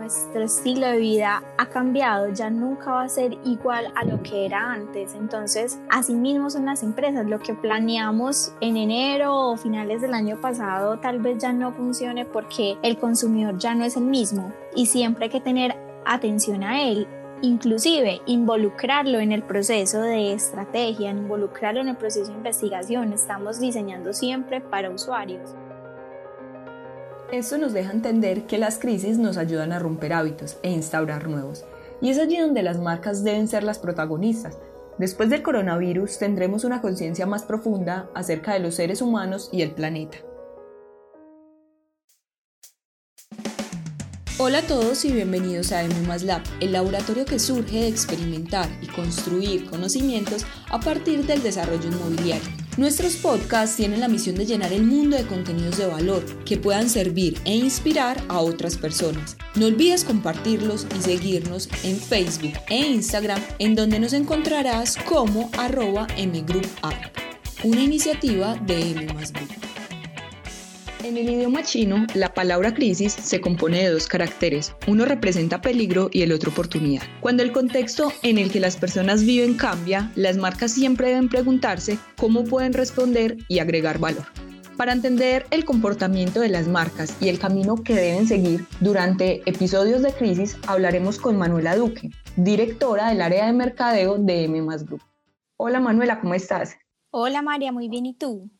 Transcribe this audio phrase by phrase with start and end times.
[0.00, 4.46] nuestro estilo de vida ha cambiado, ya nunca va a ser igual a lo que
[4.46, 5.14] era antes.
[5.14, 10.40] Entonces, así mismo son las empresas, lo que planeamos en enero o finales del año
[10.40, 14.86] pasado tal vez ya no funcione porque el consumidor ya no es el mismo y
[14.86, 15.76] siempre hay que tener
[16.06, 17.06] atención a él
[17.42, 23.14] inclusive involucrarlo en el proceso de estrategia, involucrarlo en el proceso de investigación.
[23.14, 25.54] Estamos diseñando siempre para usuarios.
[27.32, 31.64] Esto nos deja entender que las crisis nos ayudan a romper hábitos e instaurar nuevos.
[32.02, 34.58] Y es allí donde las marcas deben ser las protagonistas.
[34.98, 39.70] Después del coronavirus tendremos una conciencia más profunda acerca de los seres humanos y el
[39.70, 40.18] planeta.
[44.38, 45.94] Hola a todos y bienvenidos a M
[46.24, 52.59] Lab, el laboratorio que surge de experimentar y construir conocimientos a partir del desarrollo inmobiliario.
[52.80, 56.88] Nuestros podcasts tienen la misión de llenar el mundo de contenidos de valor que puedan
[56.88, 59.36] servir e inspirar a otras personas.
[59.54, 66.06] No olvides compartirlos y seguirnos en Facebook e Instagram, en donde nos encontrarás como arroba
[66.16, 67.18] mgroup.app,
[67.64, 69.69] una iniciativa de M Group.
[71.02, 74.76] En el idioma chino, la palabra crisis se compone de dos caracteres.
[74.86, 77.02] Uno representa peligro y el otro oportunidad.
[77.22, 81.98] Cuando el contexto en el que las personas viven cambia, las marcas siempre deben preguntarse
[82.18, 84.26] cómo pueden responder y agregar valor.
[84.76, 90.02] Para entender el comportamiento de las marcas y el camino que deben seguir durante episodios
[90.02, 95.02] de crisis, hablaremos con Manuela Duque, directora del área de mercadeo de M Group.
[95.56, 96.76] Hola Manuela, ¿cómo estás?
[97.10, 98.50] Hola María, muy bien, ¿y tú?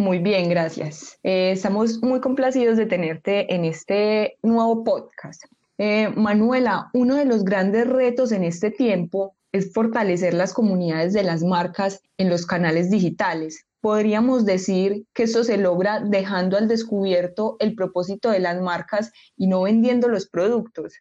[0.00, 1.18] Muy bien, gracias.
[1.24, 5.42] Eh, estamos muy complacidos de tenerte en este nuevo podcast.
[5.76, 11.24] Eh, Manuela, uno de los grandes retos en este tiempo es fortalecer las comunidades de
[11.24, 13.66] las marcas en los canales digitales.
[13.80, 19.48] Podríamos decir que eso se logra dejando al descubierto el propósito de las marcas y
[19.48, 20.94] no vendiendo los productos.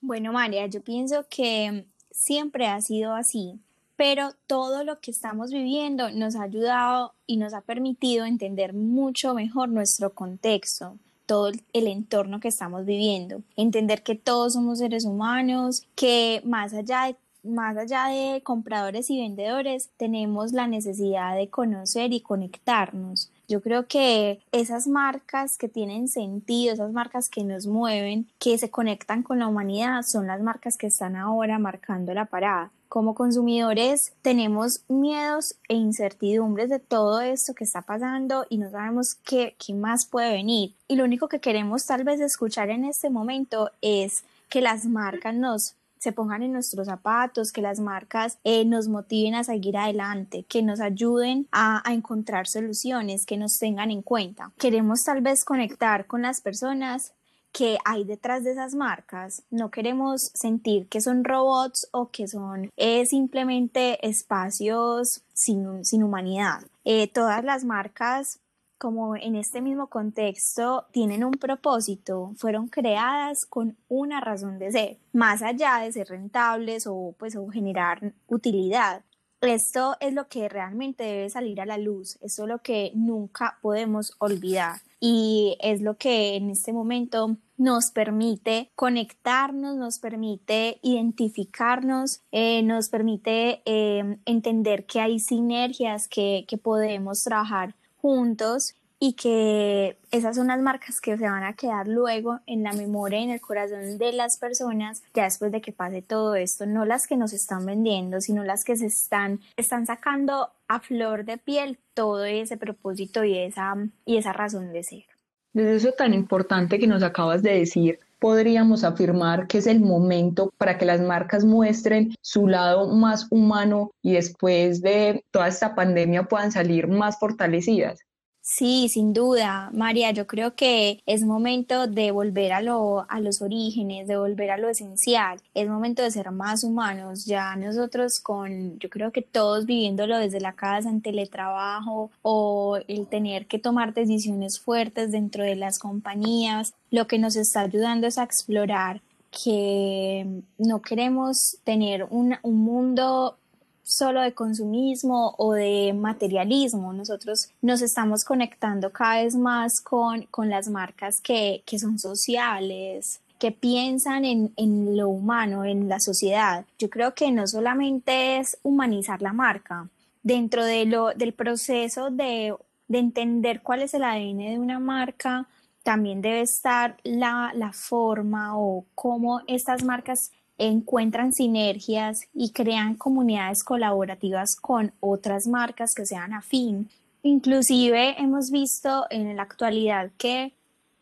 [0.00, 3.58] Bueno, María, yo pienso que siempre ha sido así
[3.96, 9.34] pero todo lo que estamos viviendo nos ha ayudado y nos ha permitido entender mucho
[9.34, 15.86] mejor nuestro contexto, todo el entorno que estamos viviendo, entender que todos somos seres humanos,
[15.94, 22.12] que más allá de más allá de compradores y vendedores, tenemos la necesidad de conocer
[22.14, 23.30] y conectarnos.
[23.48, 28.70] Yo creo que esas marcas que tienen sentido, esas marcas que nos mueven, que se
[28.70, 34.12] conectan con la humanidad, son las marcas que están ahora marcando la parada como consumidores
[34.22, 39.74] tenemos miedos e incertidumbres de todo esto que está pasando y no sabemos qué, qué,
[39.74, 40.76] más puede venir.
[40.86, 45.34] Y lo único que queremos tal vez escuchar en este momento es que las marcas
[45.34, 50.44] nos se pongan en nuestros zapatos, que las marcas eh, nos motiven a seguir adelante,
[50.44, 54.52] que nos ayuden a, a encontrar soluciones, que nos tengan en cuenta.
[54.56, 57.12] Queremos tal vez conectar con las personas
[57.54, 59.44] que hay detrás de esas marcas.
[59.48, 66.64] No queremos sentir que son robots o que son eh, simplemente espacios sin, sin humanidad.
[66.84, 68.40] Eh, todas las marcas
[68.76, 74.98] como en este mismo contexto tienen un propósito, fueron creadas con una razón de ser,
[75.12, 79.02] más allá de ser rentables o pues o generar utilidad.
[79.40, 83.58] Esto es lo que realmente debe salir a la luz, esto es lo que nunca
[83.62, 92.22] podemos olvidar y es lo que en este momento nos permite conectarnos, nos permite identificarnos,
[92.32, 98.74] eh, nos permite eh, entender que hay sinergias que, que podemos trabajar juntos
[99.06, 103.20] y que esas son las marcas que se van a quedar luego en la memoria
[103.20, 106.84] y en el corazón de las personas ya después de que pase todo esto, no
[106.84, 111.36] las que nos están vendiendo, sino las que se están, están sacando a flor de
[111.36, 113.74] piel todo ese propósito y esa,
[114.06, 115.13] y esa razón de ser.
[115.54, 120.52] Desde eso tan importante que nos acabas de decir, podríamos afirmar que es el momento
[120.58, 126.24] para que las marcas muestren su lado más humano y después de toda esta pandemia
[126.24, 128.00] puedan salir más fortalecidas.
[128.46, 133.40] Sí, sin duda, María, yo creo que es momento de volver a, lo, a los
[133.40, 138.78] orígenes, de volver a lo esencial, es momento de ser más humanos, ya nosotros con,
[138.78, 143.94] yo creo que todos viviéndolo desde la casa en teletrabajo o el tener que tomar
[143.94, 150.42] decisiones fuertes dentro de las compañías, lo que nos está ayudando es a explorar que
[150.58, 153.38] no queremos tener un, un mundo
[153.84, 156.92] solo de consumismo o de materialismo.
[156.92, 163.20] Nosotros nos estamos conectando cada vez más con, con las marcas que, que son sociales,
[163.38, 166.64] que piensan en, en, lo humano, en la sociedad.
[166.78, 169.88] Yo creo que no solamente es humanizar la marca,
[170.22, 172.54] dentro de lo, del proceso de,
[172.88, 175.46] de entender cuál es el ADN de una marca,
[175.82, 183.64] también debe estar la, la forma o cómo estas marcas encuentran sinergias y crean comunidades
[183.64, 186.88] colaborativas con otras marcas que sean afín.
[187.22, 190.52] Inclusive hemos visto en la actualidad que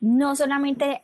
[0.01, 1.01] no solamente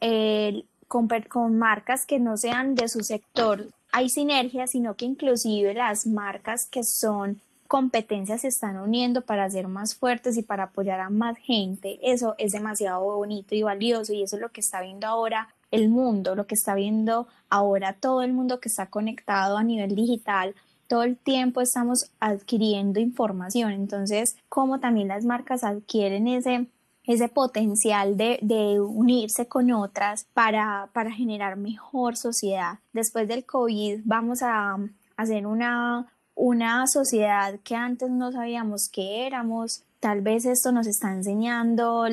[0.86, 6.06] con, con marcas que no sean de su sector hay sinergias, sino que inclusive las
[6.06, 11.10] marcas que son competencias se están uniendo para ser más fuertes y para apoyar a
[11.10, 11.98] más gente.
[12.02, 15.88] Eso es demasiado bonito y valioso y eso es lo que está viendo ahora el
[15.88, 20.54] mundo, lo que está viendo ahora todo el mundo que está conectado a nivel digital.
[20.86, 23.72] Todo el tiempo estamos adquiriendo información.
[23.72, 26.68] Entonces, como también las marcas adquieren ese
[27.08, 32.80] ese potencial de, de, unirse con otras para, para generar mejor sociedad.
[32.92, 34.76] Después del COVID vamos a
[35.16, 39.84] hacer una, una sociedad que antes no sabíamos que éramos.
[40.00, 42.06] Tal vez esto nos está enseñando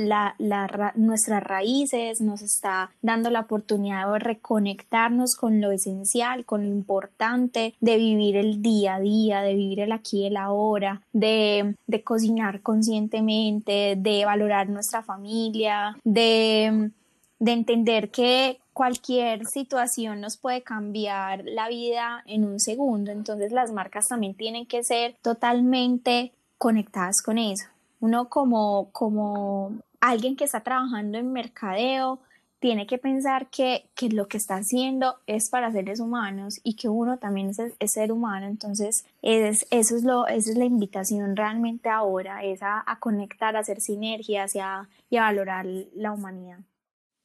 [0.96, 7.76] nuestras raíces, nos está dando la oportunidad de reconectarnos con lo esencial, con lo importante,
[7.80, 12.04] de vivir el día a día, de vivir el aquí y el ahora, de, de
[12.04, 16.90] cocinar conscientemente, de valorar nuestra familia, de,
[17.38, 23.72] de entender que cualquier situación nos puede cambiar la vida en un segundo, entonces las
[23.72, 27.75] marcas también tienen que ser totalmente conectadas con eso.
[28.06, 32.20] Uno como, como alguien que está trabajando en mercadeo,
[32.60, 36.88] tiene que pensar que, que, lo que está haciendo es para seres humanos y que
[36.88, 38.46] uno también es, ser humano.
[38.46, 43.62] Entonces, es, eso es lo, esa es la invitación realmente ahora, es a, conectar, a
[43.62, 45.66] hacer sinergias y a valorar
[45.96, 46.60] la humanidad.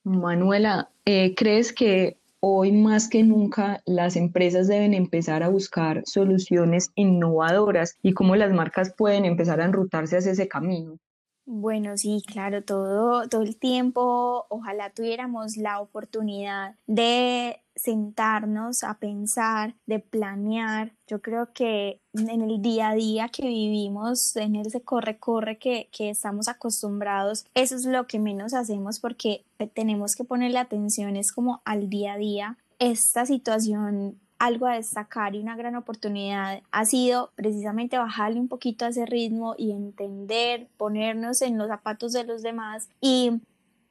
[0.04, 6.90] Manuela, eh, ¿crees que hoy más que nunca las empresas deben empezar a buscar soluciones
[6.94, 10.98] innovadoras y cómo las marcas pueden empezar a enrutarse hacia ese camino?
[11.46, 19.74] Bueno, sí, claro, todo, todo el tiempo, ojalá tuviéramos la oportunidad de sentarnos a pensar,
[19.86, 20.92] de planear.
[21.06, 26.10] Yo creo que en el día a día que vivimos, en ese corre-corre que, que
[26.10, 29.44] estamos acostumbrados, eso es lo que menos hacemos porque
[29.74, 32.58] tenemos que ponerle atención, es como al día a día.
[32.78, 38.86] Esta situación algo a destacar y una gran oportunidad ha sido precisamente bajarle un poquito
[38.86, 43.32] a ese ritmo y entender, ponernos en los zapatos de los demás y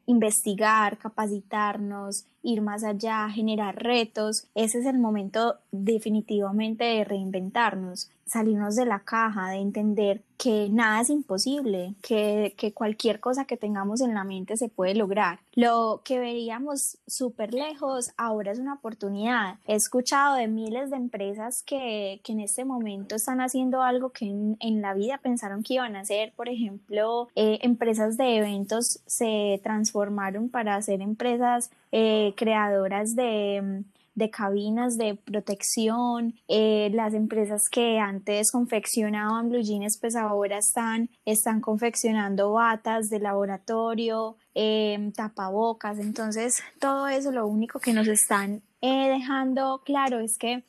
[0.10, 4.48] investigar, capacitarnos, ir más allá, generar retos.
[4.56, 11.02] Ese es el momento definitivamente de reinventarnos salirnos de la caja, de entender que nada
[11.02, 15.40] es imposible, que, que cualquier cosa que tengamos en la mente se puede lograr.
[15.54, 19.56] Lo que veríamos súper lejos ahora es una oportunidad.
[19.68, 24.26] He escuchado de miles de empresas que, que en este momento están haciendo algo que
[24.26, 26.32] en, en, la vida pensaron que iban a hacer.
[26.38, 33.84] Por ejemplo, eh, empresas de eventos se transformaron para ser empresas eh, creadoras de
[34.16, 41.10] de cabinas de protección, eh, las empresas que antes confeccionaban blue jeans, pues ahora están,
[41.26, 48.62] están confeccionando batas de laboratorio, em, tapabocas, entonces todo eso lo único que nos están
[48.82, 50.64] eh, dejando claro es que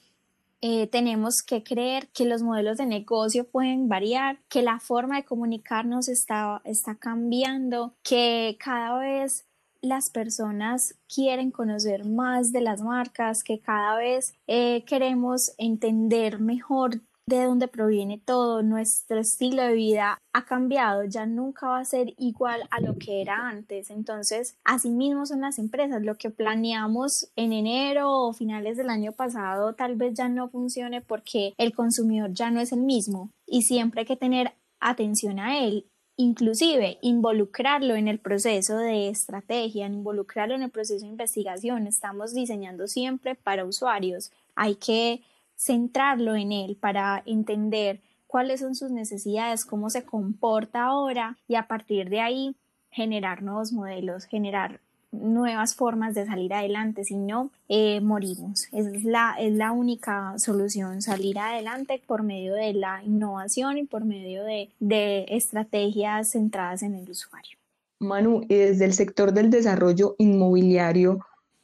[0.62, 5.24] eh, tenemos que creer que los modelos de negocio pueden variar, que la forma de
[5.24, 9.46] comunicarnos está, está cambiando, que cada vez
[9.82, 17.00] las personas quieren conocer más de las marcas, que cada vez eh, queremos entender mejor
[17.30, 22.12] de dónde proviene todo, nuestro estilo de vida ha cambiado, ya nunca va a ser
[22.18, 23.90] igual a lo que era antes.
[23.90, 29.74] Entonces, asimismo son las empresas, lo que planeamos en enero o finales del año pasado
[29.74, 34.00] tal vez ya no funcione porque el consumidor ya no es el mismo y siempre
[34.00, 35.86] hay que tener atención a él
[36.20, 41.86] inclusive involucrarlo en el proceso de estrategia, involucrarlo en el proceso de investigación.
[41.86, 44.30] Estamos diseñando siempre para usuarios.
[44.54, 45.22] Hay que
[45.56, 51.66] centrarlo en él para entender cuáles son sus necesidades, cómo se comporta ahora y a
[51.66, 52.54] partir de ahí
[52.90, 54.80] generar nuevos modelos, generar
[55.12, 58.68] nuevas formas de salir adelante, si no, eh, morimos.
[58.72, 64.04] Es la, es la única solución, salir adelante por medio de la innovación y por
[64.04, 67.58] medio de, de estrategias centradas en el usuario.
[67.98, 71.18] Manu, y desde el sector del desarrollo inmobiliario,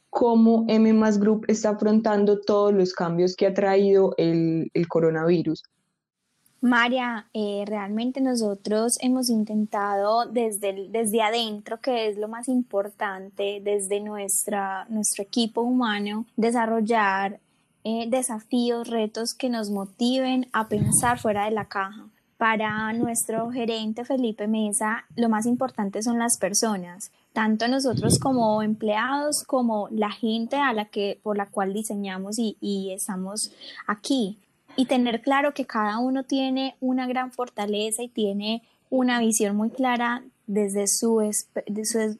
[0.09, 5.63] ¿cómo M Group está afrontando todos los cambios que ha traído el, el coronavirus?
[6.61, 13.99] María, eh, realmente nosotros hemos intentado desde, desde adentro, que es lo más importante, desde
[13.99, 17.39] nuestra, nuestro equipo humano, desarrollar
[17.83, 22.07] eh, desafíos, retos que nos motiven a pensar fuera de la caja.
[22.37, 27.11] Para nuestro gerente Felipe Mesa, lo más importante son las personas.
[27.33, 32.57] tanto nosotros como empleados como la gente a la que por la cual diseñamos y,
[32.59, 33.51] y estamos
[33.85, 34.39] aquí
[34.77, 39.69] y tener claro que cada uno tiene una gran fortaleza y tiene una visión muy
[39.71, 41.19] clara desde su,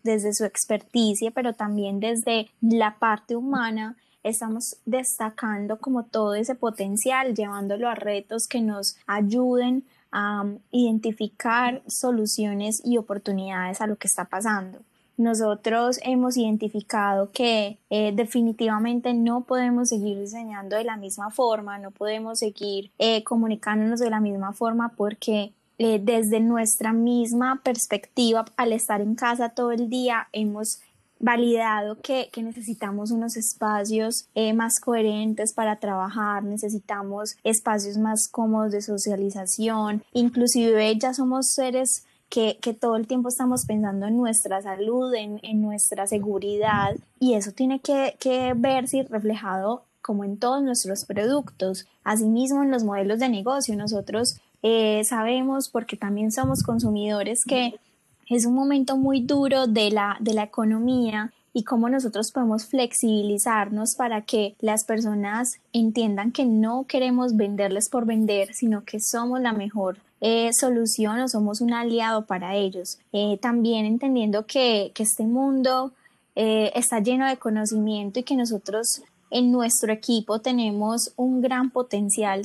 [0.04, 7.34] desde su experticia, pero también desde la parte humana, estamos destacando como todo ese potencial,
[7.34, 14.08] llevándolo a retos que nos ayuden a um, identificar soluciones y oportunidades a lo que
[14.08, 14.80] está pasando.
[15.18, 21.90] Nosotros hemos identificado que eh, definitivamente no podemos seguir diseñando de la misma forma, no
[21.90, 28.74] podemos seguir eh, comunicándonos de la misma forma porque eh, desde nuestra misma perspectiva, al
[28.74, 30.82] estar en casa todo el día, hemos
[31.20, 40.04] validado que, necesitamos unos espacios más coherentes para trabajar, necesitamos espacios más cómodos de socialización,
[40.14, 46.08] inclusive ya somos seres que, todo el tiempo estamos pensando en nuestra salud, en, nuestra
[46.08, 52.72] seguridad y eso tiene que, que verse reflejado como en todos nuestros productos, asimismo en
[52.72, 53.76] los modelos de negocio.
[53.76, 57.80] Nosotros eh, sabemos, porque también somos consumidores, que
[58.28, 63.96] es un momento muy duro de la, de la economía y cómo nosotros podemos flexibilizarnos
[63.96, 69.54] para que las personas entiendan que no queremos venderles por vender, sino que somos la
[69.54, 73.00] mejor eh, solución o somos un aliado para ellos.
[73.14, 75.92] Eh, también entendiendo que, que este mundo
[76.40, 82.44] está lleno de conocimiento y que nosotros en nuestro equipo tenemos un gran potencial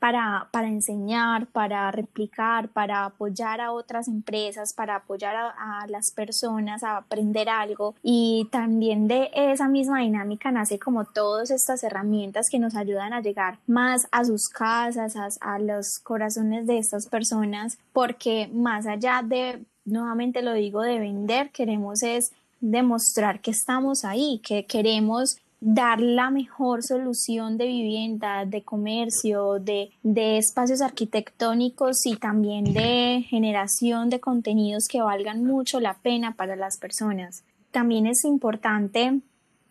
[0.00, 6.82] para, para, enseñar, para replicar, para apoyar a otras empresas, para apoyar a, las personas
[6.82, 7.94] a aprender algo.
[8.02, 13.20] Y también de esa misma dinámica nace como todas estas herramientas que nos ayudan a
[13.20, 19.22] llegar más a sus casas, a, a los corazones de estas personas, porque más allá
[19.22, 26.00] de, nuevamente lo digo, de vender, queremos es demostrar que estamos ahí, que queremos dar
[26.00, 34.08] la mejor solución de vivienda, de comercio, de, de, espacios arquitectónicos y también de generación
[34.08, 37.44] de contenidos que valgan mucho la pena para las personas.
[37.70, 39.20] También es importante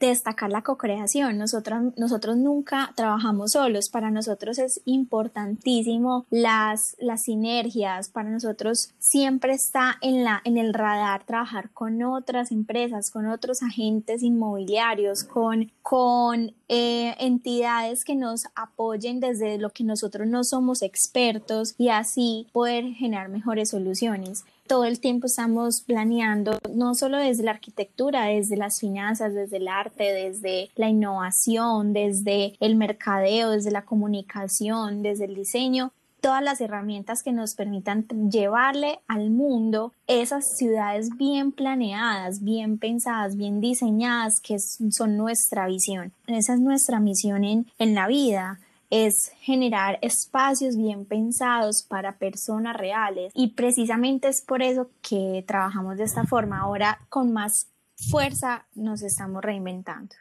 [0.07, 1.37] destacar la co-creación.
[1.37, 3.89] Nosotros, nosotros nunca trabajamos solos.
[3.89, 8.09] Para nosotros es importantísimo las, las sinergias.
[8.09, 13.61] Para nosotros siempre está en, la, en el radar trabajar con otras empresas, con otros
[13.61, 20.81] agentes inmobiliarios, con, con eh, entidades que nos apoyen desde lo que nosotros no somos
[20.81, 27.41] expertos y así poder generar mejores soluciones todo el tiempo estamos planeando, no solo desde
[27.41, 33.71] la arquitectura, desde las finanzas, desde el arte, desde la innovación, desde el mercadeo, desde
[33.71, 35.91] la comunicación, desde el diseño,
[36.21, 43.35] todas las herramientas que nos permitan llevarle al mundo esas ciudades bien planeadas, bien pensadas,
[43.35, 46.11] bien diseñadas, que son nuestra visión.
[46.27, 52.75] Esa es nuestra misión en, en la vida es generar espacios bien pensados para personas
[52.75, 56.59] reales y precisamente es por eso que trabajamos de esta forma.
[56.59, 57.67] Ahora con más
[57.99, 60.15] fuerza nos estamos reinventando.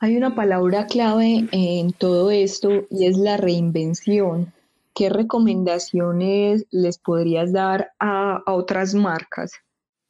[0.00, 4.52] Hay una palabra clave en todo esto y es la reinvención.
[4.94, 9.52] ¿Qué recomendaciones les podrías dar a, otras marcas?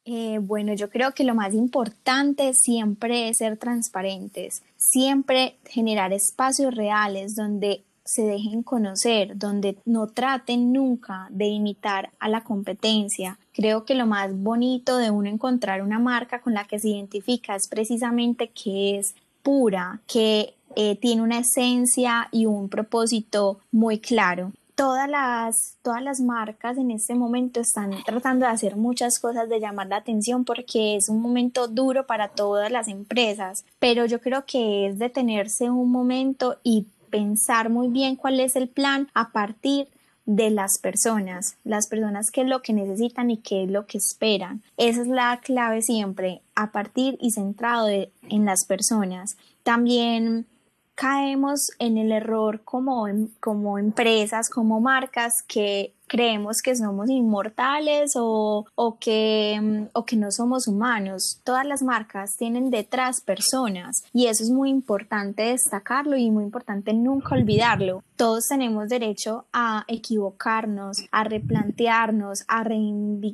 [0.05, 6.73] Eh, bueno, yo creo que lo más importante siempre es ser transparentes, siempre generar espacios
[6.73, 13.37] reales donde se dejen conocer, donde no traten nunca de imitar a la competencia.
[13.59, 17.57] Creo que lo más bonito de uno encontrar una marca con la que se identifica
[17.57, 24.53] es precisamente que es pura, que eh, tiene una esencia y un propósito muy claro.
[24.75, 29.59] Todas las, todas las marcas en este momento están tratando de hacer muchas cosas de
[29.59, 34.45] llamar la atención porque es un momento duro para todas las empresas, pero yo creo
[34.45, 39.89] que es detenerse un momento y pensar muy bien cuál es el plan a partir
[40.29, 43.97] de las personas, las personas qué es lo que necesitan y qué es lo que
[43.97, 44.61] esperan.
[44.77, 49.37] Esa es la clave siempre, a partir y centrado en las personas.
[49.63, 50.45] También
[50.93, 53.07] caemos en el error como,
[53.39, 58.65] como empresas, como marcas que creemos que somos inmortales o,
[58.99, 61.39] que, mm, o que no somos humanos.
[61.45, 66.93] Todas las marcas tienen detrás personas y eso es muy importante destacarlo y muy importante
[66.93, 68.03] nunca olvidarlo.
[68.17, 72.65] Todos tenemos derecho a equivocarnos, a replantearnos, a,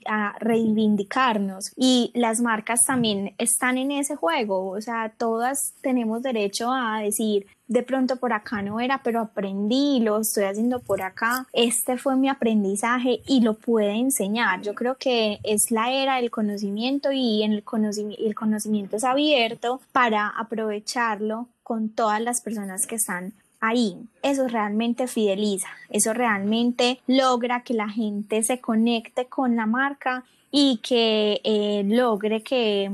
[0.05, 4.70] a reivindicarnos y las marcas también están en ese juego.
[4.70, 10.00] O sea, todas tenemos derecho a decir de pronto por acá no era, pero aprendí,
[10.00, 11.48] lo estoy haciendo por acá.
[11.53, 14.62] Este fue mi aprendizaje y lo puede enseñar.
[14.62, 19.03] Yo creo que es la era del conocimiento y en el, conocimiento, el conocimiento es
[19.03, 23.98] abierto para aprovecharlo con todas las personas que están ahí.
[24.22, 30.77] Eso realmente fideliza, eso realmente logra que la gente se conecte con la marca y
[30.84, 32.91] que eh, logre que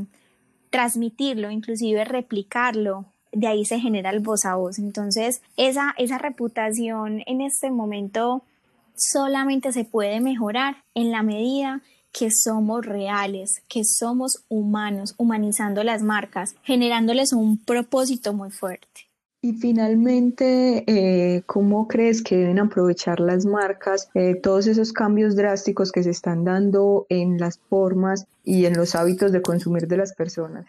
[0.69, 4.79] transmitirlo, inclusive replicarlo de ahí se genera el voz a voz.
[4.79, 8.43] Entonces, esa, esa reputación en este momento
[8.95, 16.03] solamente se puede mejorar en la medida que somos reales, que somos humanos, humanizando las
[16.03, 19.07] marcas, generándoles un propósito muy fuerte.
[19.43, 25.91] Y finalmente, eh, ¿cómo crees que deben aprovechar las marcas eh, todos esos cambios drásticos
[25.91, 30.13] que se están dando en las formas y en los hábitos de consumir de las
[30.13, 30.67] personas?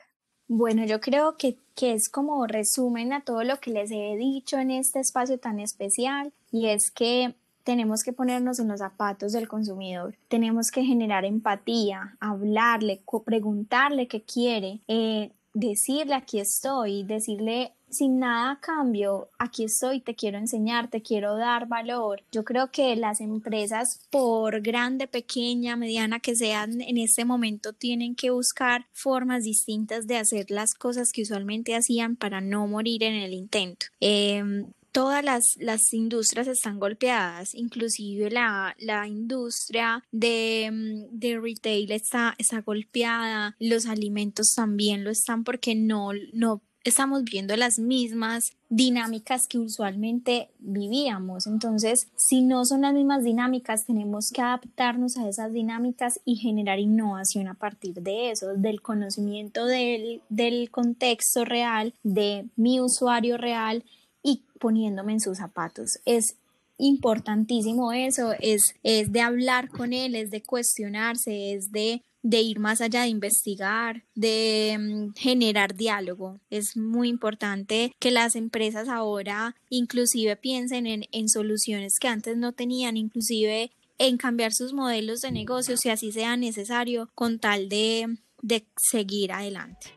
[0.54, 4.58] Bueno, yo creo que, que, es como resumen a todo lo que les he dicho
[4.58, 9.48] en este espacio tan especial y es que tenemos que ponernos en los zapatos del
[9.48, 18.18] consumidor, tenemos que generar empatía, hablarle, preguntarle qué quiere, eh, decirle aquí estoy, decirle sin
[18.18, 22.22] nada a cambio, aquí estoy, te quiero enseñar, te quiero dar valor.
[22.32, 28.14] Yo creo que las empresas, por grande, pequeña, mediana que sean, en este momento tienen
[28.14, 33.14] que buscar formas distintas de hacer las cosas que usualmente hacían para no morir en
[33.14, 33.86] el intento.
[34.00, 41.90] Em, todas las, las, industrias están golpeadas, inclusive la, la industria de, mm, de, retail
[41.92, 48.52] está, está golpeada, los alimentos también lo están porque no, no estamos viendo las mismas
[48.68, 51.46] dinámicas que usualmente vivíamos.
[51.46, 56.78] Entonces, si no son las mismas dinámicas, tenemos que adaptarnos a esas dinámicas y generar
[56.78, 63.84] innovación a partir de eso, del conocimiento del, del contexto real, de mi usuario real
[64.22, 65.98] y poniéndome en sus zapatos.
[66.04, 66.36] Es
[66.78, 72.58] importantísimo eso, es, es de hablar con él, es de cuestionarse, es de de ir
[72.60, 76.40] más allá de investigar, de mm, generar diálogo.
[76.50, 82.52] Es muy importante que las empresas ahora inclusive piensen en, en soluciones que antes no
[82.52, 88.18] tenían, inclusive en cambiar sus modelos de negocio si así sea necesario con tal de,
[88.40, 89.88] de seguir adelante.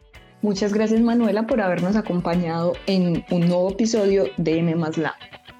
[0.41, 5.15] Muchas gracias Manuela por habernos acompañado en un nuevo episodio de M Lab.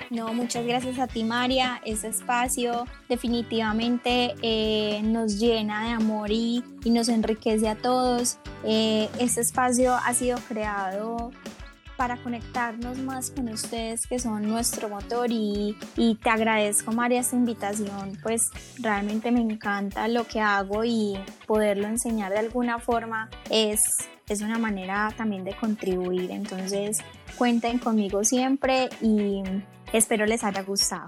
[0.10, 1.82] No, muchas gracias a ti, María.
[1.84, 8.38] Ese espacio definitivamente eh, nos llena de amor y, nos enriquece a todos.
[8.64, 11.32] Eh, este espacio ha sido creado
[11.98, 17.38] para conectarnos más con ustedes que son nuestro motor y, y, te agradezco María esta
[17.38, 24.10] invitación pues realmente me encanta lo que hago y poderlo enseñar de alguna forma es,
[24.28, 27.00] es una manera también de contribuir entonces
[27.38, 29.42] cuenten conmigo siempre y
[29.96, 31.08] Espero les haya gustado.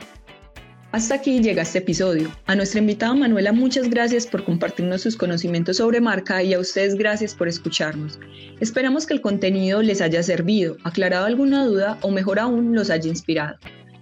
[0.93, 2.32] Hasta aquí llega este episodio.
[2.45, 6.95] A nuestra invitada Manuela muchas gracias por compartirnos sus conocimientos sobre marca y a ustedes
[6.95, 8.17] gracias por escucharnos.
[8.62, 13.10] Esperamos que el contenido les haya servido, aclarado alguna duda o mejor aún los haya
[13.10, 13.58] inspirado.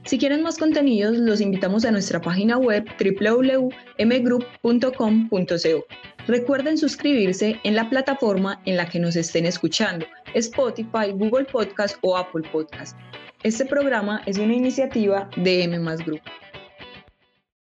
[0.05, 5.85] Si quieren más contenidos, los invitamos a nuestra página web www.mgroup.com.co.
[6.27, 12.15] Recuerden suscribirse en la plataforma en la que nos estén escuchando, Spotify, Google Podcast o
[12.15, 12.95] Apple Podcast.
[13.45, 16.21] Este programa es una iniciativa de M Group.